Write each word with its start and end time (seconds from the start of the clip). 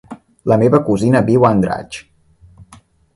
La 0.51 0.55
meva 0.61 0.79
cosina 0.87 1.21
viu 1.27 1.45
a 1.45 1.51
Andratx. 1.57 1.99